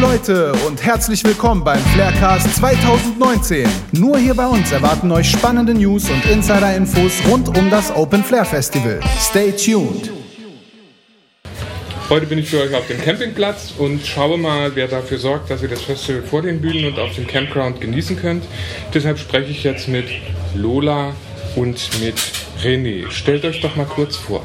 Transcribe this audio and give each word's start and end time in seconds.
Leute 0.00 0.52
und 0.66 0.84
herzlich 0.84 1.24
willkommen 1.24 1.64
beim 1.64 1.78
Flaircast 1.78 2.56
2019. 2.56 3.66
Nur 3.92 4.18
hier 4.18 4.34
bei 4.34 4.46
uns 4.46 4.70
erwarten 4.70 5.10
euch 5.10 5.30
spannende 5.30 5.72
News 5.72 6.10
und 6.10 6.22
Insider-Infos 6.26 7.22
rund 7.26 7.56
um 7.56 7.70
das 7.70 7.90
Open 7.96 8.22
Flair 8.22 8.44
Festival. 8.44 9.00
Stay 9.18 9.52
tuned. 9.52 10.10
Heute 12.10 12.26
bin 12.26 12.38
ich 12.38 12.50
für 12.50 12.60
euch 12.60 12.74
auf 12.74 12.86
dem 12.88 13.00
Campingplatz 13.00 13.72
und 13.78 14.04
schaue 14.04 14.36
mal, 14.36 14.70
wer 14.74 14.86
dafür 14.86 15.16
sorgt, 15.16 15.50
dass 15.50 15.62
ihr 15.62 15.68
das 15.68 15.80
Festival 15.80 16.22
vor 16.22 16.42
den 16.42 16.60
Bühnen 16.60 16.84
und 16.84 16.98
auf 16.98 17.14
dem 17.14 17.26
Campground 17.26 17.80
genießen 17.80 18.20
könnt. 18.20 18.44
Deshalb 18.92 19.18
spreche 19.18 19.50
ich 19.50 19.64
jetzt 19.64 19.88
mit 19.88 20.08
Lola 20.54 21.14
und 21.54 22.00
mit 22.02 22.16
René. 22.62 23.10
Stellt 23.10 23.46
euch 23.46 23.62
doch 23.62 23.74
mal 23.76 23.86
kurz 23.86 24.16
vor. 24.16 24.44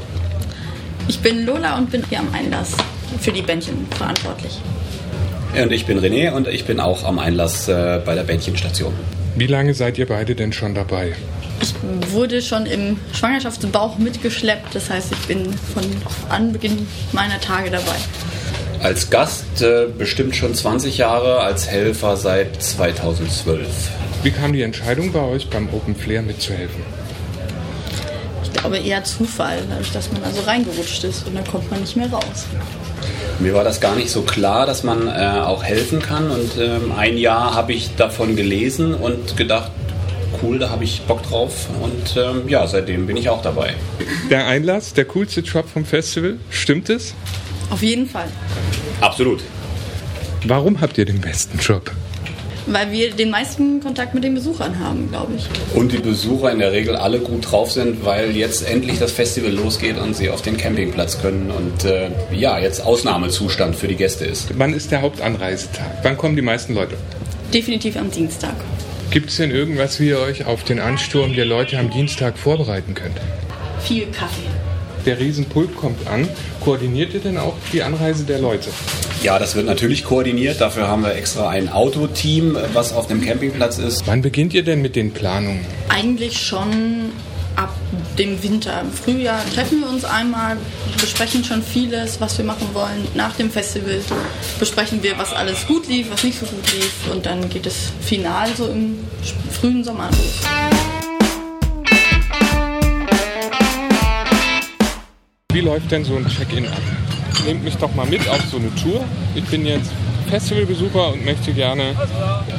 Ich 1.09 1.19
bin 1.19 1.45
Lola 1.45 1.77
und 1.77 1.91
bin 1.91 2.03
hier 2.07 2.19
am 2.19 2.33
Einlass 2.33 2.77
für 3.19 3.33
die 3.33 3.41
Bändchen 3.41 3.85
verantwortlich. 3.97 4.61
Und 5.59 5.71
ich 5.71 5.85
bin 5.85 5.99
René 5.99 6.31
und 6.31 6.47
ich 6.47 6.65
bin 6.65 6.79
auch 6.79 7.03
am 7.03 7.19
Einlass 7.19 7.67
äh, 7.67 7.99
bei 8.05 8.15
der 8.15 8.23
Bändchenstation. 8.23 8.93
Wie 9.35 9.47
lange 9.47 9.73
seid 9.73 9.97
ihr 9.97 10.07
beide 10.07 10.33
denn 10.33 10.53
schon 10.53 10.73
dabei? 10.73 11.13
Ich 11.61 11.73
wurde 12.11 12.41
schon 12.41 12.65
im 12.65 12.97
Schwangerschaftsbauch 13.13 13.97
mitgeschleppt, 13.97 14.73
das 14.73 14.89
heißt, 14.89 15.11
ich 15.11 15.27
bin 15.27 15.53
von 15.53 15.83
Anbeginn 16.29 16.87
meiner 17.11 17.39
Tage 17.39 17.69
dabei. 17.69 17.95
Als 18.81 19.09
Gast 19.09 19.61
äh, 19.61 19.85
bestimmt 19.95 20.35
schon 20.35 20.55
20 20.55 20.97
Jahre, 20.97 21.41
als 21.41 21.67
Helfer 21.67 22.17
seit 22.17 22.61
2012. 22.61 23.67
Wie 24.23 24.31
kam 24.31 24.53
die 24.53 24.63
Entscheidung 24.63 25.11
bei 25.11 25.21
euch, 25.21 25.49
beim 25.49 25.69
Open 25.71 25.95
Flair 25.95 26.23
mitzuhelfen? 26.23 26.81
Ich 28.53 28.59
glaube 28.59 28.77
eher 28.77 29.03
Zufall, 29.03 29.59
dadurch, 29.69 29.91
dass 29.91 30.11
man 30.11 30.23
also 30.23 30.41
reingerutscht 30.41 31.03
ist 31.03 31.25
und 31.25 31.35
dann 31.35 31.45
kommt 31.45 31.69
man 31.71 31.81
nicht 31.81 31.95
mehr 31.95 32.09
raus. 32.11 32.45
Mir 33.39 33.53
war 33.55 33.63
das 33.63 33.81
gar 33.81 33.95
nicht 33.95 34.11
so 34.11 34.21
klar, 34.21 34.65
dass 34.65 34.83
man 34.83 35.07
äh, 35.07 35.41
auch 35.43 35.63
helfen 35.63 35.99
kann. 35.99 36.29
Und 36.29 36.57
ähm, 36.59 36.91
ein 36.95 37.17
Jahr 37.17 37.55
habe 37.55 37.73
ich 37.73 37.95
davon 37.95 38.35
gelesen 38.35 38.93
und 38.93 39.35
gedacht, 39.35 39.71
cool, 40.43 40.59
da 40.59 40.69
habe 40.69 40.83
ich 40.83 41.01
Bock 41.03 41.23
drauf. 41.23 41.67
Und 41.81 42.15
ähm, 42.17 42.47
ja, 42.47 42.67
seitdem 42.67 43.07
bin 43.07 43.17
ich 43.17 43.29
auch 43.29 43.41
dabei. 43.41 43.73
Der 44.29 44.45
Einlass, 44.45 44.93
der 44.93 45.05
coolste 45.05 45.41
Job 45.41 45.67
vom 45.67 45.85
Festival, 45.85 46.37
stimmt 46.49 46.89
es? 46.89 47.15
Auf 47.71 47.81
jeden 47.81 48.07
Fall. 48.07 48.27
Absolut. 48.99 49.41
Warum 50.45 50.81
habt 50.81 50.97
ihr 50.97 51.05
den 51.05 51.21
besten 51.21 51.57
Job? 51.59 51.91
Weil 52.67 52.91
wir 52.91 53.11
den 53.11 53.29
meisten 53.29 53.81
Kontakt 53.81 54.13
mit 54.13 54.23
den 54.23 54.35
Besuchern 54.35 54.79
haben, 54.79 55.09
glaube 55.09 55.33
ich. 55.35 55.47
Und 55.75 55.91
die 55.91 55.97
Besucher 55.97 56.51
in 56.51 56.59
der 56.59 56.71
Regel 56.71 56.95
alle 56.95 57.19
gut 57.19 57.51
drauf 57.51 57.71
sind, 57.71 58.05
weil 58.05 58.35
jetzt 58.35 58.67
endlich 58.67 58.99
das 58.99 59.11
Festival 59.11 59.51
losgeht 59.51 59.97
und 59.97 60.15
sie 60.15 60.29
auf 60.29 60.41
den 60.41 60.57
Campingplatz 60.57 61.21
können 61.21 61.51
und 61.51 61.85
äh, 61.85 62.09
ja, 62.31 62.59
jetzt 62.59 62.85
Ausnahmezustand 62.85 63.75
für 63.75 63.87
die 63.87 63.95
Gäste 63.95 64.25
ist. 64.25 64.49
Wann 64.57 64.73
ist 64.73 64.91
der 64.91 65.01
Hauptanreisetag? 65.01 66.03
Wann 66.03 66.17
kommen 66.17 66.35
die 66.35 66.41
meisten 66.41 66.75
Leute? 66.75 66.95
Definitiv 67.53 67.97
am 67.97 68.11
Dienstag. 68.11 68.53
Gibt 69.09 69.29
es 69.29 69.37
denn 69.37 69.51
irgendwas, 69.51 69.99
wie 69.99 70.09
ihr 70.09 70.19
euch 70.19 70.45
auf 70.45 70.63
den 70.63 70.79
Ansturm 70.79 71.35
der 71.35 71.45
Leute 71.45 71.77
am 71.77 71.89
Dienstag 71.89 72.37
vorbereiten 72.37 72.93
könnt? 72.93 73.17
Viel 73.81 74.05
Kaffee. 74.05 74.47
Der 75.05 75.19
Riesenpulk 75.19 75.75
kommt 75.75 76.07
an. 76.07 76.29
Koordiniert 76.63 77.13
ihr 77.13 77.19
denn 77.19 77.37
auch 77.37 77.55
die 77.73 77.81
Anreise 77.81 78.23
der 78.23 78.39
Leute? 78.39 78.69
Ja, 79.21 79.37
das 79.37 79.55
wird 79.55 79.67
natürlich 79.67 80.03
koordiniert. 80.03 80.59
Dafür 80.59 80.87
haben 80.87 81.03
wir 81.03 81.13
extra 81.13 81.47
ein 81.47 81.69
Autoteam, 81.69 82.57
was 82.73 82.91
auf 82.91 83.05
dem 83.05 83.21
Campingplatz 83.21 83.77
ist. 83.77 84.01
Wann 84.07 84.23
beginnt 84.23 84.55
ihr 84.55 84.63
denn 84.63 84.81
mit 84.81 84.95
den 84.95 85.13
Planungen? 85.13 85.63
Eigentlich 85.89 86.41
schon 86.41 87.11
ab 87.55 87.71
dem 88.17 88.41
Winter. 88.41 88.81
Im 88.81 88.91
Frühjahr 88.91 89.39
treffen 89.53 89.81
wir 89.81 89.89
uns 89.89 90.05
einmal, 90.05 90.57
besprechen 90.99 91.43
schon 91.43 91.61
vieles, 91.61 92.19
was 92.19 92.35
wir 92.39 92.45
machen 92.45 92.67
wollen. 92.73 93.07
Nach 93.13 93.35
dem 93.35 93.51
Festival 93.51 94.01
besprechen 94.59 95.03
wir, 95.03 95.15
was 95.19 95.33
alles 95.33 95.67
gut 95.67 95.87
lief, 95.87 96.09
was 96.09 96.23
nicht 96.23 96.39
so 96.39 96.47
gut 96.47 96.73
lief. 96.73 96.91
Und 97.11 97.23
dann 97.27 97.47
geht 97.47 97.67
es 97.67 97.91
final 98.01 98.49
so 98.57 98.69
im 98.69 98.97
frühen 99.51 99.83
Sommer 99.83 100.09
los. 100.09 100.41
Wie 105.53 105.61
läuft 105.61 105.91
denn 105.91 106.03
so 106.03 106.15
ein 106.15 106.27
Check-in 106.27 106.65
ab? 106.65 106.81
Nehmt 107.45 107.63
mich 107.63 107.75
doch 107.77 107.93
mal 107.95 108.05
mit 108.05 108.27
auf 108.29 108.41
so 108.49 108.57
eine 108.57 108.73
Tour. 108.75 109.03
Ich 109.35 109.43
bin 109.45 109.65
jetzt 109.65 109.91
Festivalbesucher 110.29 111.13
und 111.13 111.25
möchte 111.25 111.51
gerne 111.53 111.95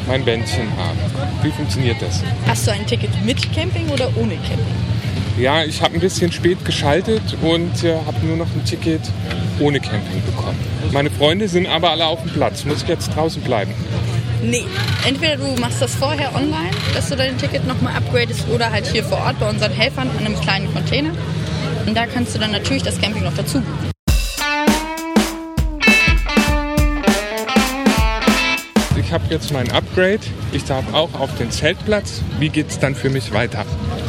mein 0.06 0.25
Bändchen 0.25 0.69
haben. 0.76 0.98
Wie 1.43 1.50
funktioniert 1.50 1.97
das? 2.00 2.22
Hast 2.47 2.66
du 2.66 2.72
ein 2.72 2.87
Ticket 2.87 3.10
mit 3.25 3.53
Camping 3.54 3.88
oder 3.88 4.09
ohne 4.16 4.34
Camping? 4.37 4.66
Ja, 5.38 5.65
ich 5.65 5.81
habe 5.81 5.94
ein 5.94 6.00
bisschen 6.00 6.31
spät 6.31 6.62
geschaltet 6.65 7.22
und 7.41 7.84
äh, 7.84 7.97
habe 8.06 8.26
nur 8.26 8.37
noch 8.37 8.48
ein 8.54 8.65
Ticket 8.65 9.00
ohne 9.60 9.81
Camping 9.81 10.22
bekommen. 10.26 10.59
Meine 10.92 11.10
Freunde 11.10 11.48
sind 11.48 11.66
aber 11.66 11.91
alle 11.91 12.04
auf 12.04 12.21
dem 12.21 12.31
Platz. 12.31 12.65
Muss 12.65 12.82
ich 12.82 12.88
jetzt 12.88 13.15
draußen 13.16 13.41
bleiben? 13.42 13.72
Nee. 14.42 14.65
Entweder 15.06 15.37
du 15.37 15.60
machst 15.60 15.81
das 15.81 15.94
vorher 15.94 16.34
online, 16.34 16.71
dass 16.94 17.09
du 17.09 17.16
dein 17.16 17.38
Ticket 17.38 17.66
nochmal 17.66 17.97
upgradest, 17.97 18.47
oder 18.54 18.71
halt 18.71 18.87
hier 18.87 19.04
vor 19.04 19.19
Ort 19.19 19.41
bei 19.41 19.48
unseren 19.48 19.72
Helfern 19.72 20.10
an 20.10 20.26
einem 20.26 20.38
kleinen 20.41 20.72
Container. 20.72 21.12
Und 21.87 21.97
da 21.97 22.06
kannst 22.06 22.34
du 22.34 22.38
dann 22.38 22.50
natürlich 22.50 22.82
das 22.82 23.00
Camping 23.00 23.25
noch 23.25 23.34
dazu 23.34 23.60
buchen. 23.60 23.91
Ich 29.12 29.20
habe 29.20 29.26
jetzt 29.28 29.52
mein 29.52 29.70
Upgrade. 29.72 30.20
Ich 30.52 30.64
darf 30.64 30.94
auch 30.94 31.12
auf 31.20 31.36
den 31.36 31.50
Zeltplatz. 31.50 32.22
Wie 32.38 32.48
geht's 32.48 32.78
dann 32.78 32.94
für 32.94 33.10
mich 33.10 33.30
weiter? 33.30 33.66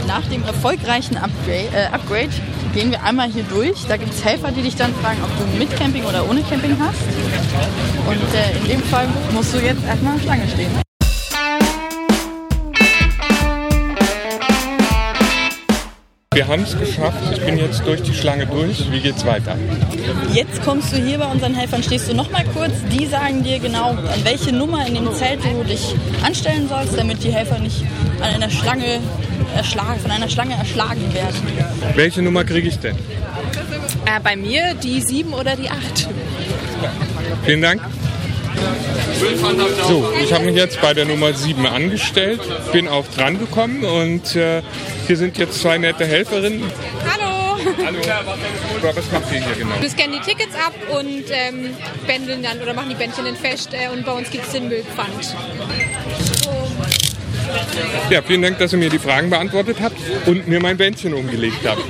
Nach 0.07 0.25
dem 0.27 0.41
erfolgreichen 0.43 1.17
Upgrade, 1.17 1.67
äh, 1.75 1.87
Upgrade 1.91 2.29
gehen 2.73 2.89
wir 2.89 3.03
einmal 3.03 3.29
hier 3.29 3.43
durch. 3.43 3.85
Da 3.89 3.97
gibt 3.97 4.13
es 4.13 4.23
Helfer, 4.23 4.53
die 4.53 4.61
dich 4.61 4.77
dann 4.77 4.93
fragen, 4.95 5.19
ob 5.21 5.29
du 5.37 5.59
mit 5.59 5.75
Camping 5.75 6.05
oder 6.05 6.25
ohne 6.29 6.41
Camping 6.43 6.77
hast. 6.79 7.01
Und 8.07 8.33
äh, 8.33 8.57
in 8.61 8.79
dem 8.79 8.83
Fall 8.83 9.09
musst 9.33 9.53
du 9.53 9.57
jetzt 9.57 9.83
erstmal 9.85 10.17
Schlange 10.21 10.47
stehen. 10.47 10.71
Wir 16.33 16.47
haben 16.47 16.63
es 16.63 16.77
geschafft. 16.77 17.17
Ich 17.31 17.45
bin 17.45 17.57
jetzt 17.57 17.85
durch 17.85 18.01
die 18.01 18.13
Schlange 18.13 18.47
durch. 18.47 18.91
Wie 18.91 18.99
geht's 18.99 19.25
weiter? 19.25 19.55
Jetzt 20.33 20.63
kommst 20.63 20.91
du 20.91 20.97
hier 20.97 21.19
bei 21.19 21.25
unseren 21.25 21.53
Helfern, 21.53 21.83
stehst 21.83 22.09
du 22.09 22.15
noch 22.15 22.31
mal 22.31 22.43
kurz. 22.53 22.71
Die 22.91 23.05
sagen 23.05 23.43
dir 23.43 23.59
genau, 23.59 23.91
an 23.91 24.23
welche 24.23 24.51
Nummer 24.51 24.85
in 24.87 24.95
dem 24.95 25.13
Zelt 25.13 25.41
du 25.43 25.63
dich 25.63 25.95
anstellen 26.23 26.67
sollst, 26.67 26.97
damit 26.97 27.23
die 27.23 27.31
Helfer 27.31 27.59
nicht 27.59 27.83
an 28.19 28.33
einer 28.33 28.49
Schlange 28.49 28.99
erschlagen, 29.55 29.99
von 29.99 30.11
einer 30.11 30.29
Schlange 30.29 30.55
erschlagen 30.55 31.13
werden. 31.13 31.35
Welche 31.95 32.21
Nummer 32.23 32.43
kriege 32.43 32.67
ich 32.67 32.79
denn? 32.79 32.95
Äh, 34.05 34.19
bei 34.23 34.35
mir 34.35 34.73
die 34.73 35.01
7 35.01 35.33
oder 35.33 35.55
die 35.55 35.69
8. 35.69 36.07
Vielen 37.45 37.61
Dank. 37.61 37.81
So, 39.87 40.13
ich 40.21 40.33
habe 40.33 40.45
mich 40.45 40.55
jetzt 40.55 40.81
bei 40.81 40.93
der 40.93 41.05
Nummer 41.05 41.33
7 41.33 41.65
angestellt, 41.65 42.41
bin 42.71 42.87
auch 42.87 43.07
dran 43.07 43.39
gekommen 43.39 43.83
und 43.83 44.35
äh, 44.35 44.61
hier 45.07 45.17
sind 45.17 45.37
jetzt 45.37 45.61
zwei 45.61 45.77
nette 45.77 46.05
Helferinnen. 46.05 46.63
Hallo! 47.11 47.57
Hallo. 47.85 47.99
Was 48.81 49.11
macht 49.11 49.31
ihr 49.31 49.39
hier 49.43 49.55
genau? 49.55 49.75
Wir 49.79 49.89
scannen 49.89 50.19
die 50.19 50.29
Tickets 50.29 50.55
ab 50.55 50.73
und 50.89 51.23
ähm, 51.29 51.75
bändeln 52.05 52.43
dann 52.43 52.61
oder 52.61 52.73
machen 52.73 52.89
die 52.89 52.95
Bändchen 52.95 53.25
dann 53.25 53.35
fest 53.35 53.69
äh, 53.73 53.89
und 53.89 54.05
bei 54.05 54.11
uns 54.11 54.29
gibt 54.29 54.45
es 54.45 54.51
den 54.51 54.67
Müllpfand. 54.67 55.35
Ja, 58.09 58.21
vielen 58.21 58.41
Dank, 58.41 58.57
dass 58.59 58.73
ihr 58.73 58.79
mir 58.79 58.89
die 58.89 58.99
Fragen 58.99 59.29
beantwortet 59.29 59.77
habt 59.81 59.97
und 60.25 60.47
mir 60.47 60.59
mein 60.59 60.77
Bändchen 60.77 61.13
umgelegt 61.13 61.65
habt. 61.65 61.83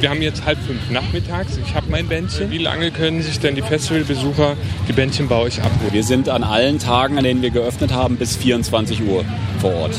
Wir 0.00 0.08
haben 0.08 0.22
jetzt 0.22 0.46
halb 0.46 0.58
fünf 0.58 0.90
nachmittags. 0.90 1.58
Ich 1.58 1.74
habe 1.74 1.90
mein 1.90 2.08
Bändchen. 2.08 2.50
Wie 2.50 2.56
lange 2.56 2.90
können 2.90 3.20
sich 3.20 3.38
denn 3.38 3.54
die 3.54 3.60
Festivalbesucher 3.60 4.56
die 4.88 4.94
Bändchen 4.94 5.28
bei 5.28 5.36
euch 5.36 5.60
abholen? 5.60 5.92
Wir 5.92 6.04
sind 6.04 6.30
an 6.30 6.42
allen 6.42 6.78
Tagen, 6.78 7.18
an 7.18 7.24
denen 7.24 7.42
wir 7.42 7.50
geöffnet 7.50 7.92
haben, 7.92 8.16
bis 8.16 8.34
24 8.34 9.02
Uhr 9.02 9.26
vor 9.60 9.74
Ort. 9.74 9.94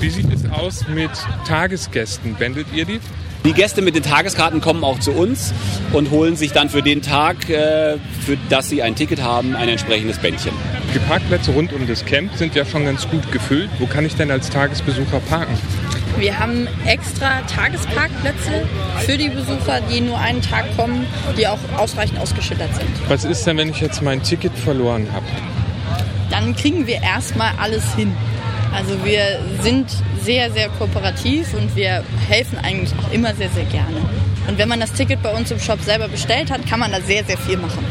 Wie 0.00 0.08
sieht 0.08 0.32
es 0.32 0.48
aus 0.48 0.86
mit 0.86 1.10
Tagesgästen? 1.48 2.36
Bändelt 2.36 2.68
ihr 2.72 2.84
die? 2.84 3.00
Die 3.44 3.52
Gäste 3.54 3.82
mit 3.82 3.96
den 3.96 4.04
Tageskarten 4.04 4.60
kommen 4.60 4.84
auch 4.84 5.00
zu 5.00 5.10
uns 5.10 5.52
und 5.92 6.12
holen 6.12 6.36
sich 6.36 6.52
dann 6.52 6.68
für 6.68 6.82
den 6.82 7.02
Tag, 7.02 7.50
äh, 7.50 7.96
für 8.24 8.36
das 8.48 8.68
sie 8.68 8.82
ein 8.82 8.94
Ticket 8.94 9.20
haben, 9.20 9.56
ein 9.56 9.68
entsprechendes 9.68 10.18
Bändchen. 10.18 10.52
Die 10.94 10.98
Parkplätze 11.00 11.50
rund 11.50 11.72
um 11.72 11.88
das 11.88 12.04
Camp 12.04 12.36
sind 12.36 12.54
ja 12.54 12.64
schon 12.64 12.84
ganz 12.84 13.08
gut 13.08 13.32
gefüllt. 13.32 13.70
Wo 13.80 13.86
kann 13.86 14.06
ich 14.06 14.14
denn 14.14 14.30
als 14.30 14.48
Tagesbesucher 14.48 15.18
parken? 15.28 15.56
Wir 16.18 16.36
haben 16.36 16.66
extra 16.84 17.42
Tagesparkplätze 17.42 18.66
für 18.98 19.16
die 19.16 19.28
Besucher, 19.28 19.80
die 19.88 20.00
nur 20.00 20.18
einen 20.18 20.42
Tag 20.42 20.64
kommen, 20.76 21.06
die 21.38 21.46
auch 21.46 21.58
ausreichend 21.76 22.18
ausgeschildert 22.18 22.74
sind. 22.74 22.88
Was 23.08 23.24
ist 23.24 23.46
denn, 23.46 23.56
wenn 23.56 23.70
ich 23.70 23.80
jetzt 23.80 24.02
mein 24.02 24.20
Ticket 24.22 24.52
verloren 24.52 25.06
habe? 25.12 25.26
Dann 26.28 26.56
kriegen 26.56 26.88
wir 26.88 27.02
erstmal 27.02 27.52
alles 27.60 27.94
hin. 27.94 28.12
Also 28.74 29.04
wir 29.04 29.40
sind 29.62 29.86
sehr, 30.20 30.50
sehr 30.50 30.68
kooperativ 30.70 31.54
und 31.54 31.74
wir 31.76 32.02
helfen 32.28 32.58
eigentlich 32.58 32.92
auch 32.98 33.12
immer 33.12 33.34
sehr, 33.34 33.48
sehr 33.50 33.64
gerne. 33.64 33.96
Und 34.48 34.58
wenn 34.58 34.68
man 34.68 34.80
das 34.80 34.92
Ticket 34.92 35.22
bei 35.22 35.30
uns 35.30 35.50
im 35.52 35.60
Shop 35.60 35.80
selber 35.82 36.08
bestellt 36.08 36.50
hat, 36.50 36.66
kann 36.66 36.80
man 36.80 36.90
da 36.90 37.00
sehr, 37.00 37.24
sehr 37.24 37.38
viel 37.38 37.58
machen. 37.58 37.84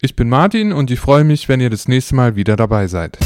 Ich 0.00 0.14
bin 0.14 0.28
Martin 0.28 0.72
und 0.72 0.92
ich 0.92 1.00
freue 1.00 1.24
mich, 1.24 1.48
wenn 1.48 1.58
ihr 1.58 1.70
das 1.70 1.88
nächste 1.88 2.14
Mal 2.14 2.36
wieder 2.36 2.54
dabei 2.54 2.86
seid. 2.86 3.18